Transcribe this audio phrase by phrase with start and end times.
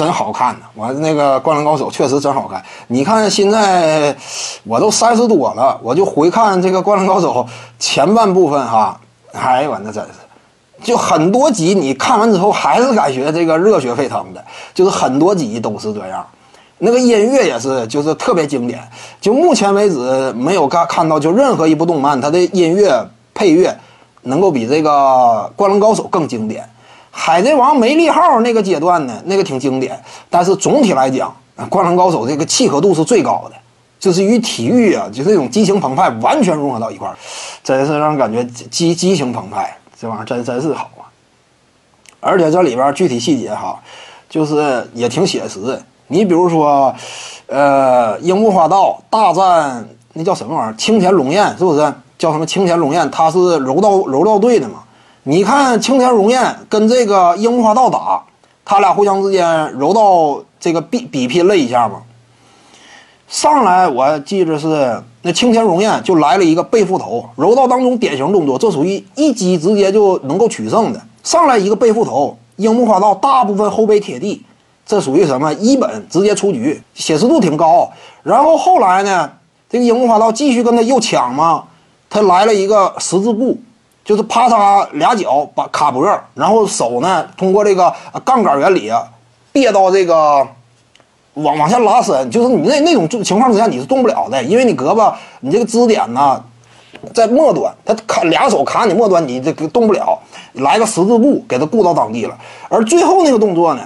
[0.00, 0.60] 真好看呢。
[0.74, 2.62] 我那个《灌篮高手》确实真好看。
[2.86, 4.16] 你看现在
[4.64, 7.44] 我都三十多了，我就回看这个《灌篮高手》
[7.78, 8.98] 前半部分哈，
[9.34, 10.10] 哎呦我那真是，
[10.82, 14.42] 就很多集你看完之后还是感觉这个热血沸腾的，
[14.72, 16.26] 就是很多集都是这样。
[16.78, 18.82] 那个音乐也是，就是特别经典。
[19.20, 23.78] 就目前为止没有看看到，就任何一部动漫它的音乐配乐
[24.22, 24.90] 能够比这个
[25.54, 26.66] 《灌篮高手》更经典。
[27.10, 31.34] 海贼王梅利号那个阶段呢，那个挺经典，但是总体来讲，
[31.68, 33.56] 《灌篮高手》这个契合度是最高的，
[33.98, 37.16] 就是与体育啊，就是这种激情澎湃完全融合到一块儿，
[37.62, 41.04] 真是让人感觉激激情澎湃，这玩意儿真真是好啊！
[42.20, 43.78] 而且这里边具体细节哈，
[44.28, 45.80] 就是也挺写实。
[46.06, 46.94] 你比如说，
[47.46, 50.74] 呃，樱木花道大战那叫什么玩意儿？
[50.76, 53.10] 青田龙彦是不是叫什么青田龙彦？
[53.10, 54.82] 他是柔道柔道队的嘛？
[55.24, 58.22] 你看青田荣彦跟这个樱木花道打，
[58.64, 62.02] 他俩互相之间柔道这个比比拼了一下嘛。
[63.28, 71.00] 上来我记着是那青田荣彦就来了一个背负头，柔道当中典型动作，这属于一击直接就能够取胜的。
[71.22, 74.42] 上来一个背负头，樱木花道大部分后背贴地，
[74.86, 77.90] 这属于什么一本直接出局，写实度挺高。
[78.22, 79.30] 然后后来呢，
[79.68, 81.64] 这个樱木花道继续跟他又抢嘛，
[82.08, 83.58] 他来了一个十字步，
[84.10, 87.94] 就是啪嚓俩脚把卡脖，然后手呢通过这个
[88.24, 89.06] 杠杆原理啊，
[89.52, 90.44] 别到这个。
[91.34, 96.42] 往往下拉伸，就是你那那种情况之下你是动不了的，因为你胳膊你这个支点呢
[97.14, 100.18] 在末端，他卡俩手卡你末端，你这个动不了。
[100.54, 102.36] 来个十字步给他固到当地了。
[102.68, 103.82] 而最后那个动作呢，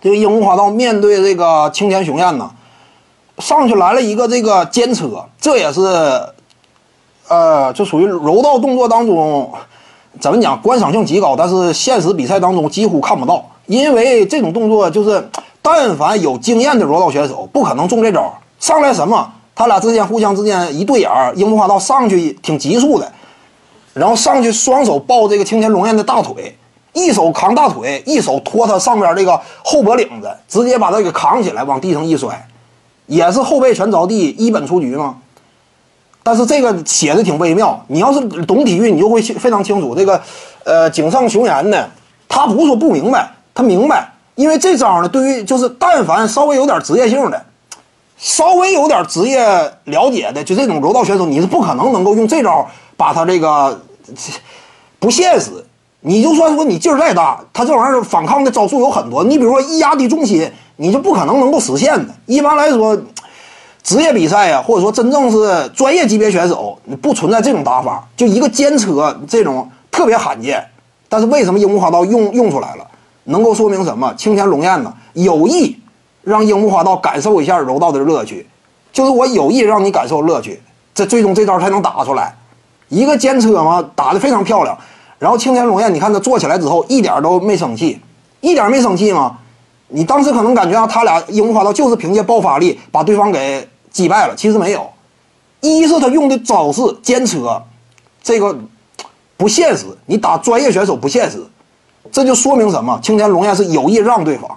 [0.00, 2.48] 这个樱木花道面对这个青田雄彦呢，
[3.38, 5.80] 上去来了一个这个肩车，这也是
[7.28, 9.50] 呃，就属于柔道动作当中
[10.20, 15.28] 怎么讲，观赏性极高，但是现实比赛当中几乎看不到，因为这种动作就是。
[15.68, 18.32] 但凡有经验的柔道选手，不可能中这招。
[18.60, 19.32] 上来什么？
[19.52, 23.12] 他俩之间互相之间一对眼儿，樱木花道上去挺急速的，
[23.92, 26.56] 然后上去双手抱这个青田龙彦的大腿，
[26.92, 32.46] 一手扛大腿，一手托他上边这个后脖领子，直接把他给扛起来，往地上一摔，
[33.06, 35.16] 也是后背全着地，一本出局吗？
[36.26, 37.80] 但是这个写的挺微妙。
[37.86, 40.20] 你要是懂体育，你就会非常清楚这个，
[40.64, 41.88] 呃，井上雄彦呢，
[42.28, 44.12] 他不是说不明白，他明白。
[44.34, 47.40] 因为这招呢，对于就是但凡稍微有点职业性的，
[48.18, 49.40] 稍微有点职业
[49.84, 52.66] 了解的，就这种柔道选手，你是不可能能够用这招
[52.96, 53.80] 把他这个
[54.98, 55.52] 不现实。
[56.00, 59.22] 你就算说你劲儿再大，他这玩意儿反抗的招数有很多。
[59.22, 62.12] 你比如说一压低重心，你就不可能能够实现的。
[62.26, 62.96] 一般来说，
[63.86, 70.60] 职业比赛呀，或者说真正是专业级别选手，不存在这种打法，就一个肩车这种特别罕见。
[71.08, 72.84] 但是为什么樱木花道用用出来了？
[73.22, 74.12] 能够说明什么？
[74.16, 75.78] 青田龙彦呢有意
[76.22, 78.44] 让樱木花道感受一下柔道的乐趣，
[78.92, 80.60] 就是我有意让你感受乐趣，
[80.92, 82.34] 这最终这招才能打出来。
[82.88, 84.76] 一个肩车嘛，打得非常漂亮。
[85.20, 88.00] 然后青田龙彦，你看他做起来之后一点都没生气，
[88.40, 89.38] 一点没生气吗？
[89.86, 94.86] 你当时可能感觉啊，他俩樱木花道就是凭借爆发力把对方给击败了，其实没有。
[95.62, 97.62] 一是他用的招式坚车，
[98.22, 98.54] 这个
[99.38, 101.42] 不现实，你打专业选手不现实。
[102.12, 103.00] 这就说明什么？
[103.02, 104.50] 青田龙彦是有意让对方，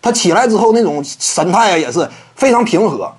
[0.00, 3.12] 他起来之后那种神态啊，也是非常平和。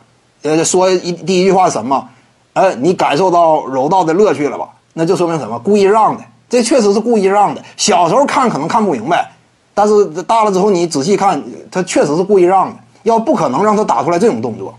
[0.43, 2.07] 呃，说一第一句话什么？
[2.53, 4.69] 呃，你感受到柔道的乐趣了吧？
[4.93, 5.59] 那就说明什么？
[5.59, 7.61] 故意让的，这确实是故意让的。
[7.75, 9.29] 小时候看可能看不明白，
[9.73, 12.75] 但是大了之后你仔细看，他确实是故意让的。
[13.03, 14.73] 要不可能让他打出来这种动作。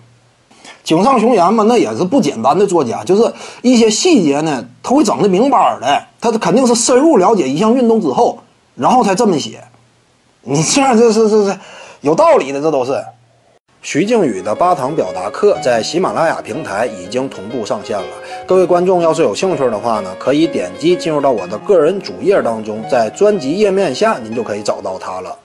[0.85, 3.33] 井上雄彦嘛，那也是不简单的作家，就是
[3.63, 6.03] 一些细节呢，他会整的明白的。
[6.21, 8.39] 他肯定是深入了解一项运动之后。
[8.75, 9.63] 然后才这么写，
[10.41, 11.55] 你这样这是这是
[12.01, 12.93] 有道理的，这都是。
[13.83, 18.07] 徐静宇的八堂表达课在喜马拉雅平台已经同步上线了，
[18.47, 25.37] 各位观众要是有兴趣的话呢，可以点击进入到我的个人主页当中，在专辑页面下您就可以找到它了。